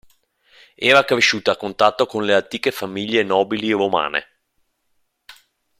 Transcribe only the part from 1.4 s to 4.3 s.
a contatto con le antiche famiglie nobili romane.